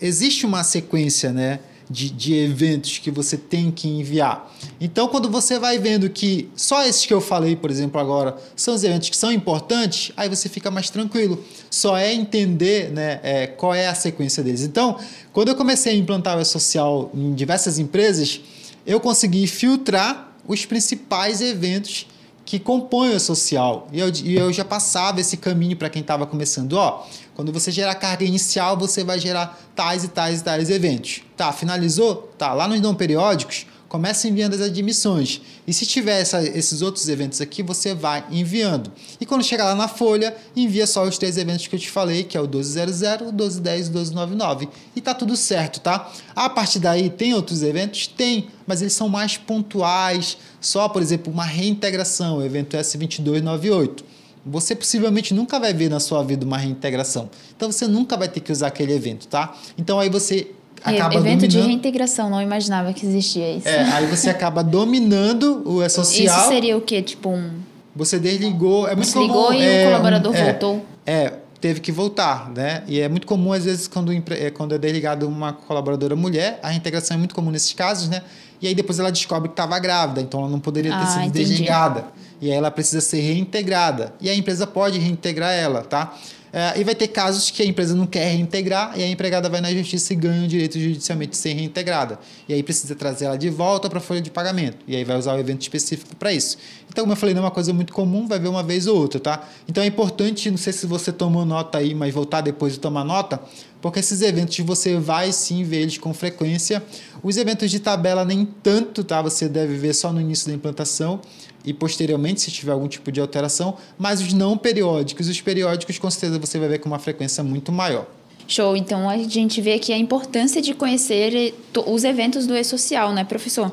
[0.00, 1.58] existe uma sequência, né?
[1.90, 4.54] De, de eventos que você tem que enviar.
[4.80, 8.74] Então, quando você vai vendo que só esses que eu falei, por exemplo, agora, são
[8.74, 11.42] os eventos que são importantes, aí você fica mais tranquilo.
[11.68, 14.62] Só é entender né, é, qual é a sequência deles.
[14.62, 14.96] Então,
[15.32, 18.40] quando eu comecei a implantar o E-Social em diversas empresas,
[18.86, 22.06] eu consegui filtrar os principais eventos
[22.50, 23.86] que compõem o social.
[23.92, 26.72] E eu, e eu já passava esse caminho para quem estava começando.
[26.72, 31.22] Ó, quando você gerar carga inicial, você vai gerar tais e tais e tais eventos.
[31.36, 32.28] Tá, finalizou?
[32.36, 35.42] Tá, lá nos não periódicos, começa enviando as admissões.
[35.66, 38.90] E se tiver essa, esses outros eventos aqui, você vai enviando.
[39.20, 42.22] E quando chegar lá na folha, envia só os três eventos que eu te falei,
[42.22, 44.68] que é o 1200, o 1210 e o 1299.
[44.94, 46.08] E tá tudo certo, tá?
[46.36, 48.06] A partir daí, tem outros eventos?
[48.06, 50.38] Tem, mas eles são mais pontuais.
[50.60, 54.04] Só, por exemplo, uma reintegração, o evento S2298
[54.46, 57.28] você possivelmente nunca vai ver na sua vida uma reintegração.
[57.54, 59.54] Então você nunca vai ter que usar aquele evento, tá?
[59.76, 60.50] Então aí você
[60.82, 61.48] acaba evento dominando...
[61.48, 63.68] de reintegração, não imaginava que existia isso.
[63.68, 66.38] É, aí você acaba dominando o social.
[66.38, 67.02] Isso seria o quê?
[67.02, 67.50] Tipo um
[67.94, 70.86] Você desligou, é muito Desligou comum, e é, o colaborador é, voltou.
[71.04, 72.82] É, teve que voltar, né?
[72.86, 76.68] E é muito comum às vezes quando é, quando é desligado uma colaboradora mulher, a
[76.68, 78.22] reintegração é muito comum nesses casos, né?
[78.62, 81.24] E aí depois ela descobre que estava grávida, então ela não poderia ter Ah, sido
[81.24, 81.44] entendi.
[81.46, 82.04] desligada.
[82.40, 84.14] E aí ela precisa ser reintegrada.
[84.20, 86.14] E a empresa pode reintegrar ela, tá?
[86.52, 89.60] É, e vai ter casos que a empresa não quer reintegrar e a empregada vai
[89.60, 92.18] na justiça e ganha o direito judicialmente de ser reintegrada.
[92.48, 94.78] E aí precisa trazer ela de volta para a folha de pagamento.
[94.86, 96.58] E aí vai usar o evento específico para isso.
[96.88, 98.98] Então, como eu falei, não é uma coisa muito comum, vai ver uma vez ou
[98.98, 99.48] outra, tá?
[99.68, 103.04] Então é importante, não sei se você tomou nota aí, mas voltar depois de tomar
[103.04, 103.40] nota,
[103.80, 106.82] porque esses eventos você vai sim ver eles com frequência.
[107.22, 109.22] Os eventos de tabela nem tanto, tá?
[109.22, 111.20] Você deve ver só no início da implantação
[111.64, 116.10] e posteriormente se tiver algum tipo de alteração, mas os não periódicos, os periódicos com
[116.10, 118.06] certeza você vai ver com uma frequência muito maior.
[118.46, 118.76] Show.
[118.76, 121.54] Então a gente vê aqui a importância de conhecer
[121.86, 123.70] os eventos do e-social, né, professor?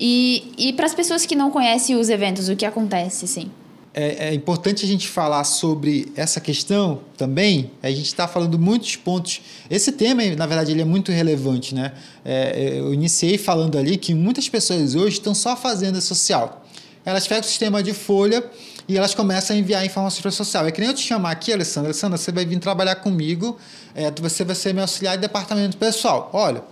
[0.00, 3.50] E, e para as pessoas que não conhecem os eventos, o que acontece, sim?
[3.92, 7.72] É, é importante a gente falar sobre essa questão também.
[7.82, 9.40] A gente está falando muitos pontos.
[9.68, 11.92] Esse tema, na verdade, ele é muito relevante, né?
[12.24, 16.64] É, eu iniciei falando ali que muitas pessoas hoje estão só fazendo a social.
[17.04, 18.44] Elas pegam o sistema de folha
[18.86, 20.66] e elas começam a enviar informações para a social.
[20.66, 21.88] É que nem eu te chamar aqui, Alessandra.
[21.88, 23.56] Alessandra, você vai vir trabalhar comigo,
[23.94, 26.30] é, você vai ser meu auxiliar de departamento pessoal.
[26.32, 26.62] Olha,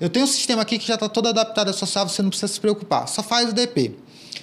[0.00, 2.52] eu tenho um sistema aqui que já está todo adaptado à social, você não precisa
[2.52, 3.06] se preocupar.
[3.08, 3.94] Só faz o DP.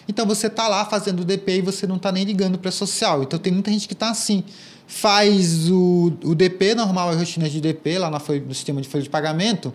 [0.07, 2.71] Então você está lá fazendo o DP e você não está nem ligando para a
[2.71, 3.23] social.
[3.23, 4.43] Então tem muita gente que está assim.
[4.87, 8.87] Faz o, o DP normal, as rotinas de DP lá na folha, no sistema de
[8.87, 9.73] folha de pagamento,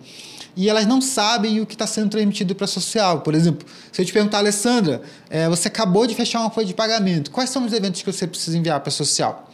[0.55, 3.21] e elas não sabem o que está sendo transmitido para a social.
[3.21, 6.73] Por exemplo, se eu te perguntar, Alessandra, eh, você acabou de fechar uma folha de
[6.73, 9.49] pagamento, quais são os eventos que você precisa enviar para a social?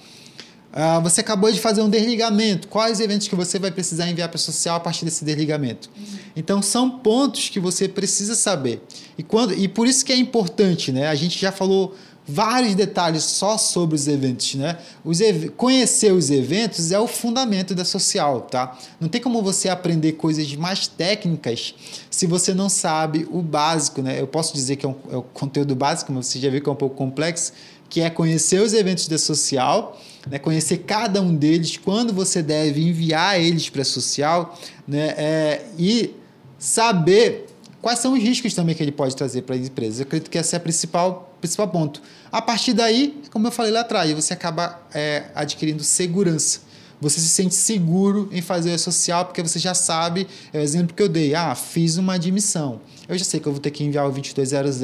[0.78, 2.68] Ah, você acabou de fazer um desligamento.
[2.68, 5.90] Quais eventos que você vai precisar enviar para a social a partir desse desligamento?
[6.36, 8.84] Então, são pontos que você precisa saber.
[9.18, 11.08] E, quando, e por isso que é importante, né?
[11.08, 11.96] A gente já falou
[12.28, 14.78] vários detalhes só sobre os eventos, né?
[15.04, 18.78] Os ev conhecer os eventos é o fundamento da social, tá?
[19.00, 21.76] Não tem como você aprender coisas mais técnicas
[22.10, 24.20] se você não sabe o básico, né?
[24.20, 26.70] Eu posso dizer que é, um, é o conteúdo básico, mas você já viu que
[26.70, 27.54] é um pouco complexo,
[27.90, 30.40] que é conhecer os eventos da social, né?
[30.40, 34.58] conhecer cada um deles, quando você deve enviar eles para a social,
[34.88, 35.14] né?
[35.18, 36.16] É, e
[36.58, 37.45] saber
[37.86, 40.00] quais são os riscos também que ele pode trazer para as empresas.
[40.00, 42.02] Eu acredito que esse é o principal, principal ponto.
[42.32, 46.62] A partir daí, como eu falei lá atrás, você acaba é, adquirindo segurança.
[47.00, 50.96] Você se sente seguro em fazer o social porque você já sabe, é o exemplo
[50.96, 52.82] que eu dei, ah, fiz uma admissão.
[53.08, 54.82] Eu já sei que eu vou ter que enviar o 2200,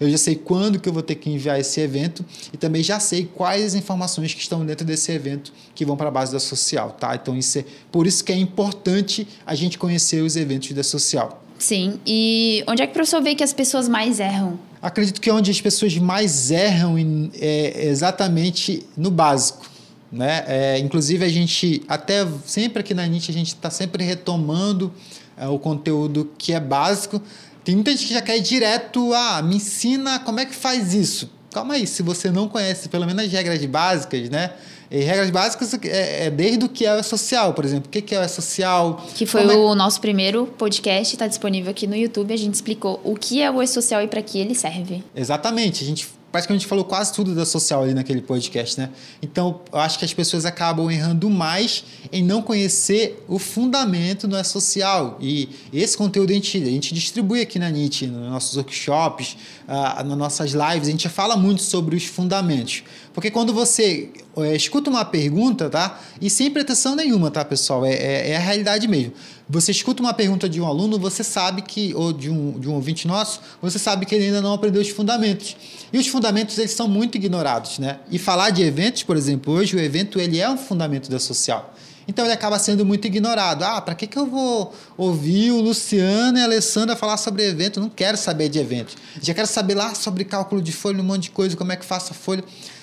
[0.00, 2.98] eu já sei quando que eu vou ter que enviar esse evento e também já
[2.98, 6.40] sei quais as informações que estão dentro desse evento que vão para a base da
[6.40, 7.14] social, tá?
[7.14, 11.39] Então isso é por isso que é importante a gente conhecer os eventos da social.
[11.60, 12.00] Sim.
[12.06, 14.58] E onde é que o professor vê que as pessoas mais erram?
[14.82, 16.96] Acredito que onde as pessoas mais erram
[17.34, 19.68] é exatamente no básico.
[20.10, 20.42] Né?
[20.48, 24.92] É, inclusive, a gente, até sempre aqui na NIT, a gente está sempre retomando
[25.36, 27.22] é, o conteúdo que é básico.
[27.62, 30.94] Tem muita gente que já quer ir direto, ah, me ensina como é que faz
[30.94, 31.30] isso.
[31.52, 34.52] Calma aí, se você não conhece pelo menos as regras básicas, né?
[34.90, 37.86] E regras básicas é, é, desde o que é o social, por exemplo.
[37.86, 39.06] O que é o social?
[39.14, 39.56] Que foi é...
[39.56, 42.34] o nosso primeiro podcast, está disponível aqui no YouTube.
[42.34, 45.04] A gente explicou o que é o social e para que ele serve.
[45.14, 45.84] Exatamente.
[45.84, 48.90] A gente praticamente falou quase tudo da social ali naquele podcast, né?
[49.20, 54.40] Então, eu acho que as pessoas acabam errando mais em não conhecer o fundamento do
[54.44, 55.18] social.
[55.20, 59.36] E esse conteúdo a gente, a gente distribui aqui na NIT, nos nossos workshops,
[59.68, 62.82] uh, nas nossas lives, a gente fala muito sobre os fundamentos.
[63.12, 66.00] Porque quando você é, escuta uma pergunta, tá?
[66.20, 67.84] E sem pretensão nenhuma, tá, pessoal?
[67.84, 69.12] É, é, é, a realidade mesmo.
[69.48, 72.74] Você escuta uma pergunta de um aluno, você sabe que, ou de um, de um
[72.74, 75.56] ouvinte nosso, você sabe que ele ainda não aprendeu os fundamentos.
[75.92, 77.98] E os fundamentos, eles são muito ignorados, né?
[78.10, 81.74] E falar de eventos, por exemplo, hoje o evento, ele é um fundamento da social.
[82.06, 83.62] Então ele acaba sendo muito ignorado.
[83.62, 87.78] Ah, para que, que eu vou ouvir o Luciano e a Alessandra falar sobre evento?
[87.78, 88.96] Não quero saber de evento.
[89.22, 91.84] Já quero saber lá sobre cálculo de folha, um monte de coisa, como é que
[91.84, 92.42] faço a folha.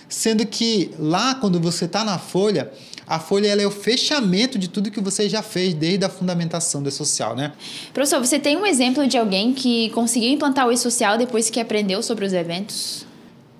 [0.09, 2.71] Sendo que lá, quando você está na folha,
[3.05, 6.83] a folha ela é o fechamento de tudo que você já fez desde a fundamentação
[6.83, 7.53] do social, né?
[7.93, 12.01] Professor, você tem um exemplo de alguém que conseguiu implantar o e-social depois que aprendeu
[12.03, 13.05] sobre os eventos?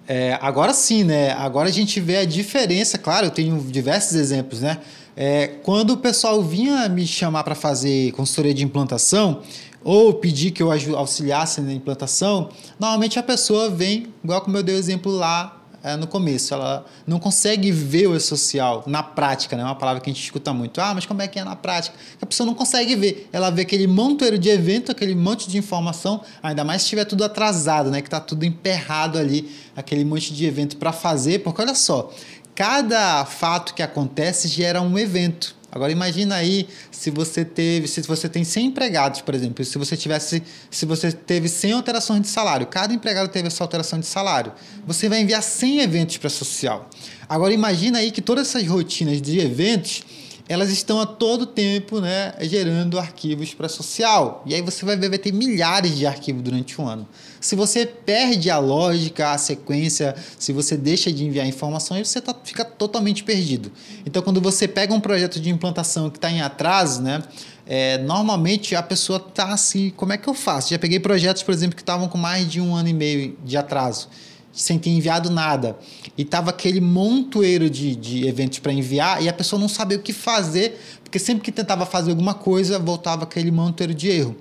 [0.07, 1.31] É, agora sim, né?
[1.31, 4.79] Agora a gente vê a diferença, claro, eu tenho diversos exemplos, né?
[5.15, 9.41] É, quando o pessoal vinha me chamar para fazer consultoria de implantação,
[9.83, 14.75] ou pedir que eu auxiliasse na implantação, normalmente a pessoa vem, igual como eu dei
[14.75, 15.56] o exemplo lá
[15.87, 16.53] é, no começo.
[16.53, 19.63] Ela não consegue ver o e-social na prática, né?
[19.63, 20.79] É uma palavra que a gente escuta muito.
[20.81, 21.95] Ah, mas como é que é na prática?
[22.21, 23.29] A pessoa não consegue ver.
[23.31, 27.23] Ela vê aquele monteiro de evento, aquele monte de informação, ainda mais se estiver tudo
[27.23, 28.01] atrasado, né?
[28.01, 31.39] Que está tudo emperrado ali, aquele monte de evento para fazer.
[31.39, 32.11] Porque olha só,
[32.53, 35.56] cada fato que acontece gera um evento.
[35.71, 39.97] Agora imagina aí se você teve, se você tem 100 empregados, por exemplo, se você
[39.97, 44.53] tivesse, se você teve 100 alterações de salário, cada empregado teve essa alteração de salário,
[44.85, 46.89] você vai enviar 100 eventos para a social.
[47.27, 50.03] Agora imagina aí que todas essas rotinas de eventos
[50.49, 54.43] elas estão a todo tempo né, gerando arquivos para social.
[54.45, 57.07] E aí você vai ver, vai ter milhares de arquivos durante um ano.
[57.39, 62.35] Se você perde a lógica, a sequência, se você deixa de enviar informações, você tá,
[62.43, 63.71] fica totalmente perdido.
[64.05, 67.21] Então, quando você pega um projeto de implantação que está em atraso, né,
[67.65, 70.69] é, normalmente a pessoa está assim, como é que eu faço?
[70.69, 73.57] Já peguei projetos, por exemplo, que estavam com mais de um ano e meio de
[73.57, 74.09] atraso
[74.57, 75.77] sem ter enviado nada.
[76.17, 80.01] E tava aquele montoeiro de, de eventos para enviar e a pessoa não sabia o
[80.01, 84.35] que fazer, porque sempre que tentava fazer alguma coisa, voltava aquele montoeiro de erro.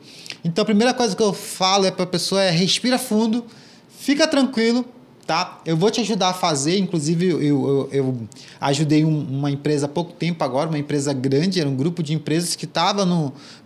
[0.46, 3.44] Então a primeira coisa que eu falo é para a pessoa é respira fundo,
[3.98, 4.84] fica tranquilo,
[5.26, 5.60] tá?
[5.66, 8.28] Eu vou te ajudar a fazer, inclusive eu, eu, eu
[8.60, 12.14] ajudei um, uma empresa há pouco tempo agora, uma empresa grande, era um grupo de
[12.14, 13.04] empresas que estava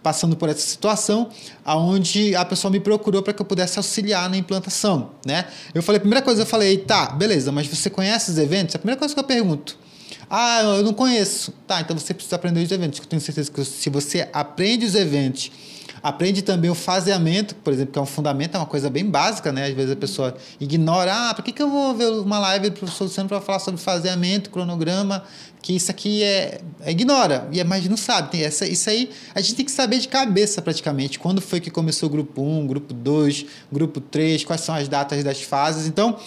[0.02, 1.28] passando por essa situação,
[1.62, 5.48] aonde a pessoa me procurou para que eu pudesse auxiliar na implantação, né?
[5.74, 8.74] Eu falei, a primeira coisa eu falei, tá, beleza, mas você conhece os eventos?
[8.74, 9.76] A primeira coisa que eu pergunto,
[10.30, 11.52] ah, eu não conheço.
[11.66, 13.00] Tá, então você precisa aprender os eventos.
[13.00, 15.50] Eu tenho certeza que se você aprende os eventos
[16.02, 19.52] Aprende também o faseamento, por exemplo, que é um fundamento, é uma coisa bem básica,
[19.52, 19.66] né?
[19.66, 22.78] Às vezes a pessoa ignora, ah, por que, que eu vou ver uma live do
[22.78, 25.24] professor Luciano para falar sobre faseamento, cronograma,
[25.62, 28.30] que isso aqui é, é ignora, e é, mas não sabe.
[28.30, 31.18] Tem essa, isso aí a gente tem que saber de cabeça praticamente.
[31.18, 35.22] Quando foi que começou o grupo 1, grupo 2, grupo 3, quais são as datas
[35.22, 35.86] das fases.
[35.86, 36.18] Então,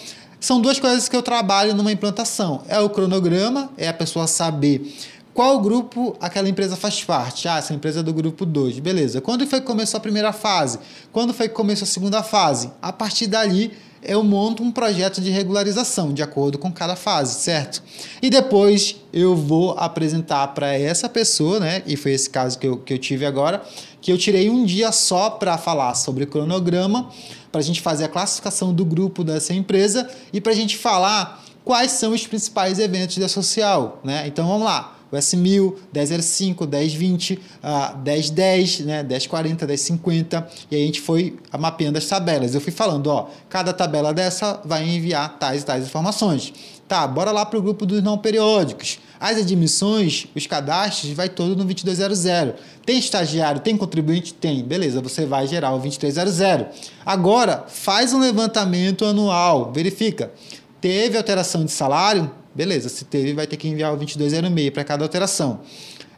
[0.44, 2.62] são duas coisas que eu trabalho numa implantação.
[2.68, 4.94] É o cronograma, é a pessoa saber
[5.34, 7.48] qual grupo aquela empresa faz parte?
[7.48, 8.78] Ah, essa empresa é do grupo 2.
[8.78, 9.20] Beleza.
[9.20, 10.78] Quando foi que começou a primeira fase?
[11.12, 12.70] Quando foi que começou a segunda fase?
[12.80, 17.82] A partir dali, eu monto um projeto de regularização de acordo com cada fase, certo?
[18.22, 21.82] E depois eu vou apresentar para essa pessoa, né?
[21.84, 23.60] E foi esse caso que eu, que eu tive agora,
[24.00, 27.10] que eu tirei um dia só para falar sobre cronograma,
[27.50, 31.42] para a gente fazer a classificação do grupo dessa empresa e para a gente falar
[31.64, 34.28] quais são os principais eventos da social, né?
[34.28, 40.86] Então vamos lá o S1000, 1005, 1020, uh, 1010, né, 1040, 1050, e aí a
[40.86, 42.54] gente foi mapeando as tabelas.
[42.54, 46.52] Eu fui falando, ó, cada tabela dessa vai enviar tais e tais informações.
[46.86, 48.98] Tá, bora lá para o grupo dos não periódicos.
[49.18, 52.60] As admissões, os cadastros, vai todo no 2200.
[52.84, 54.34] Tem estagiário, tem contribuinte?
[54.34, 54.62] Tem.
[54.62, 56.92] Beleza, você vai gerar o 2300.
[57.06, 60.30] Agora, faz um levantamento anual, verifica.
[60.78, 62.30] Teve alteração de salário?
[62.54, 65.60] Beleza, se teve, vai ter que enviar o 2206 para cada alteração.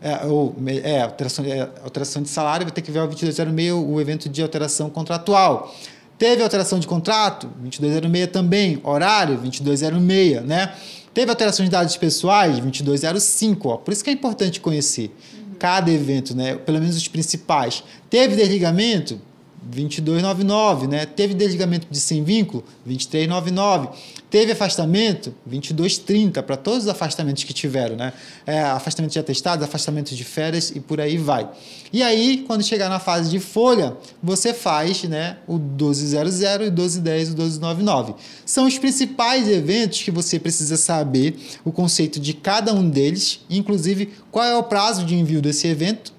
[0.00, 4.00] É, ou, é, alteração, é, alteração de salário, vai ter que enviar o 2206, o
[4.00, 5.74] evento de alteração contratual.
[6.18, 7.46] Teve alteração de contrato?
[7.58, 8.80] 2206 também.
[8.82, 9.36] Horário?
[9.38, 10.74] 2206, né?
[11.12, 12.58] Teve alteração de dados pessoais?
[12.58, 13.76] 2205, ó.
[13.78, 15.54] Por isso que é importante conhecer uhum.
[15.58, 16.56] cada evento, né?
[16.56, 17.82] Pelo menos os principais.
[18.10, 19.20] Teve desligamento?
[19.66, 21.06] 2299, né?
[21.06, 22.64] Teve desligamento de sem vínculo?
[22.84, 23.88] 2399.
[24.30, 25.34] Teve afastamento?
[25.44, 28.12] 2230 para todos os afastamentos que tiveram, né?
[28.46, 31.48] É, afastamento de atestados, afastamento de férias e por aí vai.
[31.92, 36.58] E aí, quando chegar na fase de folha, você faz, né, o 1200 e o
[36.58, 38.14] 1210 e o 1299.
[38.44, 44.12] São os principais eventos que você precisa saber o conceito de cada um deles, inclusive
[44.30, 46.16] qual é o prazo de envio desse evento.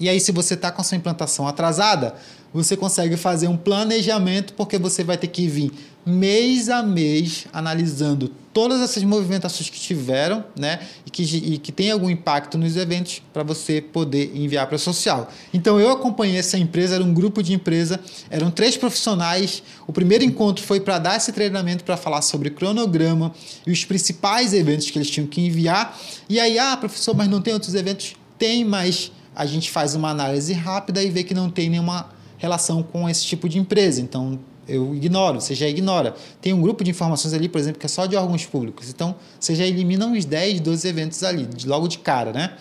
[0.00, 2.14] E aí, se você está com a sua implantação atrasada,
[2.52, 5.72] você consegue fazer um planejamento, porque você vai ter que vir
[6.04, 11.90] mês a mês analisando todas essas movimentações que tiveram, né, e que, e que tem
[11.90, 15.30] algum impacto nos eventos para você poder enviar para a social.
[15.54, 19.62] Então eu acompanhei essa empresa, era um grupo de empresa, eram três profissionais.
[19.86, 23.32] O primeiro encontro foi para dar esse treinamento para falar sobre cronograma
[23.64, 25.96] e os principais eventos que eles tinham que enviar.
[26.28, 28.14] E aí, ah, professor, mas não tem outros eventos?
[28.36, 32.82] Tem, mas a gente faz uma análise rápida e vê que não tem nenhuma relação
[32.82, 34.00] com esse tipo de empresa.
[34.00, 36.14] Então, eu ignoro, você já ignora.
[36.40, 38.88] Tem um grupo de informações ali, por exemplo, que é só de órgãos públicos.
[38.88, 42.54] Então, você já elimina uns 10, 12 eventos ali, logo de cara, né?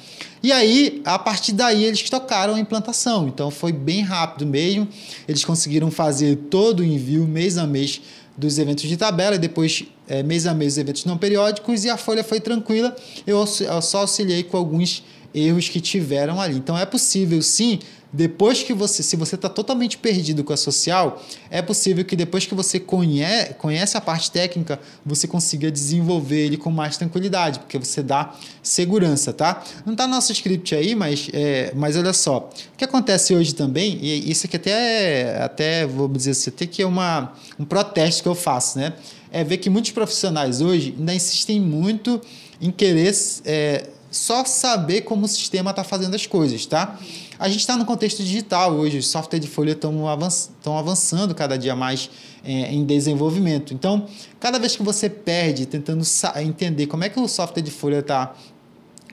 [0.44, 3.28] E aí, a partir daí, eles tocaram a implantação.
[3.28, 4.88] Então, foi bem rápido mesmo.
[5.28, 8.02] Eles conseguiram fazer todo o envio, mês a mês,
[8.36, 11.90] dos eventos de tabela e depois é, mês a mês os eventos não periódicos e
[11.90, 12.96] a folha foi tranquila.
[13.28, 16.56] Eu, eu só auxiliei com alguns erros que tiveram ali.
[16.56, 17.80] Então é possível sim
[18.12, 22.46] depois que você, se você está totalmente perdido com a social, é possível que depois
[22.46, 27.78] que você conhece, conhece a parte técnica, você consiga desenvolver ele com mais tranquilidade, porque
[27.78, 29.64] você dá segurança, tá?
[29.86, 32.50] Não no nosso script aí, mas, é, mas olha só.
[32.74, 36.66] O que acontece hoje também, e isso aqui até, é, até vou dizer assim, até
[36.66, 38.94] que é uma, um protesto que eu faço, né?
[39.32, 42.20] É ver que muitos profissionais hoje ainda insistem muito
[42.60, 46.98] em querer é, só saber como o sistema está fazendo as coisas, tá?
[47.40, 51.58] A gente está no contexto digital hoje, os softwares de folha estão avanç avançando cada
[51.58, 52.10] dia mais
[52.44, 53.74] é, em desenvolvimento.
[53.74, 54.06] Então,
[54.42, 56.04] cada vez que você perde tentando
[56.44, 58.36] entender como é que o software de folha está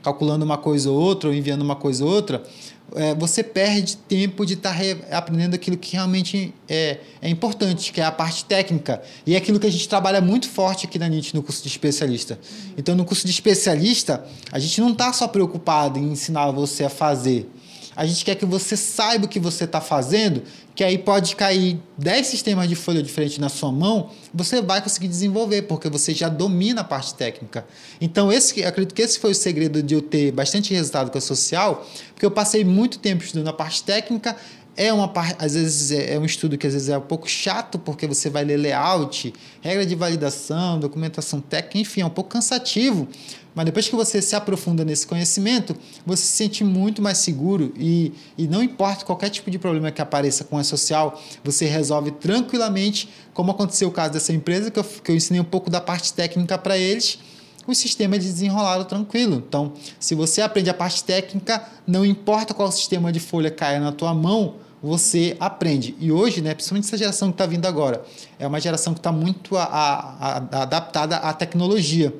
[0.02, 2.42] calculando uma coisa ou outra, ou enviando uma coisa ou outra,
[2.96, 8.00] é, você perde tempo de estar tá aprendendo aquilo que realmente é, é importante, que
[8.00, 9.02] é a parte técnica.
[9.24, 11.68] E é aquilo que a gente trabalha muito forte aqui na NIT no curso de
[11.68, 12.40] especialista.
[12.76, 16.90] Então, no curso de especialista, a gente não está só preocupado em ensinar você a
[16.90, 17.48] fazer.
[17.96, 20.42] A gente quer que você saiba o que você está fazendo,
[20.74, 25.08] que aí pode cair 10 sistemas de folha diferentes na sua mão, você vai conseguir
[25.08, 27.66] desenvolver, porque você já domina a parte técnica.
[27.98, 31.20] Então, esse, acredito que esse foi o segredo de eu ter bastante resultado com a
[31.20, 34.36] social, porque eu passei muito tempo estudando a parte técnica,
[34.76, 37.28] é uma parte, às vezes é, é um estudo que às vezes é um pouco
[37.28, 42.30] chato, porque você vai ler layout, regra de validação, documentação técnica, enfim, é um pouco
[42.30, 43.08] cansativo.
[43.54, 48.12] Mas depois que você se aprofunda nesse conhecimento, você se sente muito mais seguro e,
[48.36, 53.08] e não importa qualquer tipo de problema que apareça com a social, você resolve tranquilamente,
[53.32, 56.12] como aconteceu o caso dessa empresa, que eu, que eu ensinei um pouco da parte
[56.12, 57.18] técnica para eles
[57.66, 59.42] os sistemas desenrolaram tranquilo.
[59.46, 63.90] Então, se você aprende a parte técnica, não importa qual sistema de folha caia na
[63.90, 65.94] tua mão, você aprende.
[65.98, 68.04] E hoje, né, principalmente essa geração que está vindo agora,
[68.38, 72.14] é uma geração que está muito a, a, a, adaptada à tecnologia.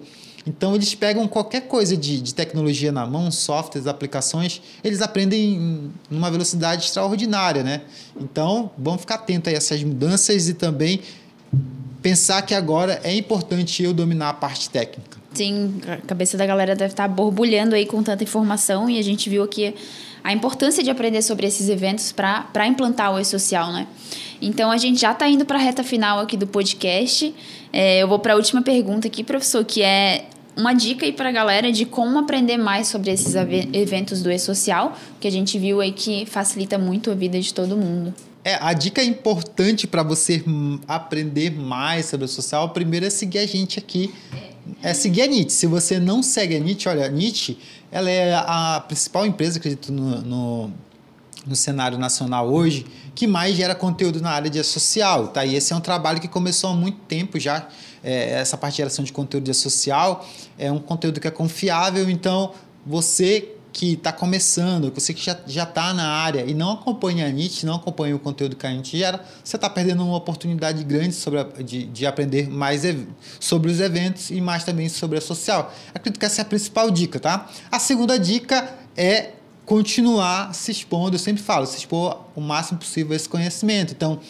[0.47, 5.93] Então, eles pegam qualquer coisa de, de tecnologia na mão, softwares, aplicações, eles aprendem em
[6.11, 7.65] uma velocidade extraordinária.
[7.65, 7.83] Né?
[8.19, 11.01] Então, vamos ficar atento a essas mudanças e também
[12.01, 15.16] pensar que agora é importante eu dominar a parte técnica.
[15.37, 19.29] Sim, a cabeça da galera deve estar borbulhando aí com tanta informação e a gente
[19.29, 19.75] viu aqui
[20.25, 23.87] a importância de aprender sobre esses eventos para implantar o e-social, né?
[24.41, 27.35] Então a gente já está indo para a reta final aqui do podcast.
[27.71, 30.25] É, eu vou para a última pergunta aqui, professor, que é
[30.57, 34.97] uma dica aí para a galera de como aprender mais sobre esses eventos do e-social,
[35.21, 38.15] que a gente viu aí que facilita muito a vida de todo mundo.
[38.47, 40.41] É, a dica importante para você
[40.87, 44.15] aprender mais sobre o social, primeiro é seguir a gente aqui.
[44.81, 45.53] É seguir a NIT.
[45.53, 47.59] Se você não segue a NIT, olha, a NIT
[47.91, 50.71] ela é a principal empresa, acredito, no, no,
[51.45, 52.87] no cenário nacional hoje,
[53.17, 55.27] que mais gera conteúdo na área de social.
[55.27, 55.45] Tá?
[55.45, 57.67] E esse é um trabalho que começou há muito tempo já
[58.05, 60.25] é, essa parte de geração de conteúdo social
[60.57, 62.55] é um conteúdo que é confiável, então
[62.87, 67.67] você que está começando, você que já está na área e não acompanha a NIT,
[67.67, 71.41] não acompanha o conteúdo que a gente gera, você está perdendo uma oportunidade grande sobre
[71.41, 72.85] a, de, de aprender mais
[73.39, 75.75] sobre os eventos e mais também sobre a social.
[75.95, 77.51] Acredito que essa é a principal dica, tá?
[77.71, 78.67] A segunda dica
[78.97, 79.33] é
[79.67, 83.93] continuar se expondo, eu sempre falo, se expor o máximo possível a esse conhecimento.
[83.93, 84.21] Então,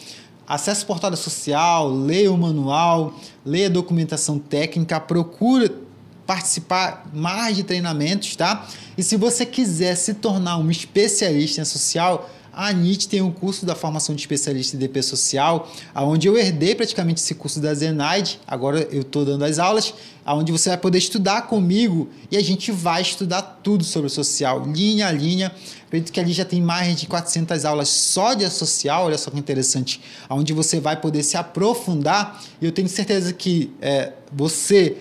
[0.45, 3.13] acesse o portal social, leia o manual,
[3.45, 5.86] leia a documentação técnica, procura
[6.27, 8.67] participar mais de treinamentos, tá?
[8.97, 13.67] E se você quiser se tornar um especialista em social, a NIT tem um curso
[13.67, 18.39] da formação de especialista em DP social, onde eu herdei praticamente esse curso da Zenaide,
[18.47, 19.93] agora eu estou dando as aulas,
[20.25, 24.65] onde você vai poder estudar comigo e a gente vai estudar tudo sobre o social,
[24.65, 25.53] linha a linha.
[25.85, 29.37] Acredito que ali já tem mais de 400 aulas só de social, olha só que
[29.37, 34.97] interessante, onde você vai poder se aprofundar e eu tenho certeza que é, você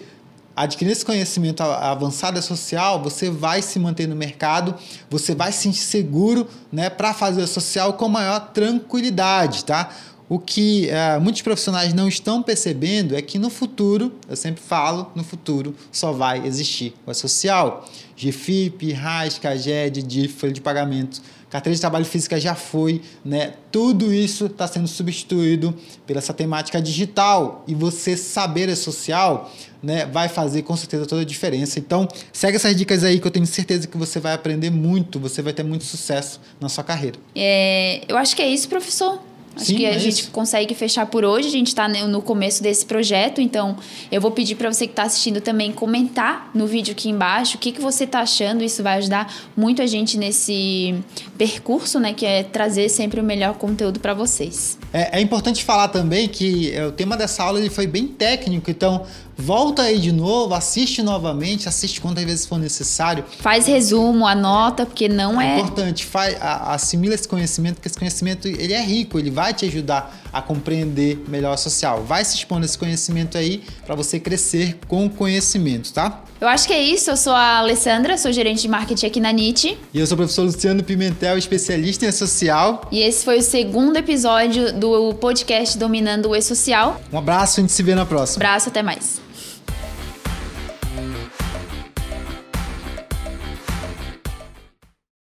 [0.57, 4.74] adquirir esse conhecimento avançado social, você vai se manter no mercado,
[5.11, 9.90] você vai se sentir seguro né, para fazer o social com maior tranquilidade, tá?
[10.28, 15.12] O que é, muitos profissionais não estão percebendo é que no futuro, eu sempre falo,
[15.14, 17.88] no futuro só vai existir o social.
[18.16, 21.20] GFIP, RAS, CAGED, DIF, folha de pagamento,
[21.51, 23.55] carteira de trabalho física já foi, né?
[23.70, 25.74] Tudo isso está sendo substituído
[26.07, 29.51] pela essa temática digital e você saber é social,
[29.82, 30.07] né?
[30.07, 31.78] Vai fazer com certeza toda a diferença.
[31.78, 35.42] Então, segue essas dicas aí que eu tenho certeza que você vai aprender muito, você
[35.42, 37.18] vai ter muito sucesso na sua carreira.
[37.34, 39.20] É, eu acho que é isso, professor.
[39.57, 40.30] Acho Sim, que a é gente isso.
[40.30, 41.48] consegue fechar por hoje.
[41.48, 43.76] A gente está no começo desse projeto, então
[44.12, 47.59] eu vou pedir para você que está assistindo também comentar no vídeo aqui embaixo o
[47.59, 48.62] que, que você está achando.
[48.62, 50.94] Isso vai ajudar muito a gente nesse
[51.38, 52.12] percurso, né?
[52.12, 54.75] Que é trazer sempre o melhor conteúdo para vocês.
[54.93, 58.70] É, é, importante falar também que é, o tema dessa aula ele foi bem técnico,
[58.70, 59.05] então
[59.37, 63.24] volta aí de novo, assiste novamente, assiste quantas vezes for necessário.
[63.41, 65.57] Faz resumo, anota, porque não é.
[65.57, 69.66] É importante, faz, assimila esse conhecimento, porque esse conhecimento ele é rico, ele vai te
[69.66, 72.03] ajudar a compreender melhor a social.
[72.05, 76.22] Vai se expondo esse conhecimento aí para você crescer com conhecimento, tá?
[76.41, 77.11] Eu acho que é isso.
[77.11, 79.78] Eu sou a Alessandra, sou gerente de marketing aqui na NIT.
[79.93, 82.89] E eu sou o professor Luciano Pimentel, especialista em social.
[82.93, 87.01] E esse foi o segundo episódio do podcast Dominando o E-Social.
[87.12, 88.45] Um abraço, a gente se vê na próxima.
[88.45, 89.25] Abraço, até mais.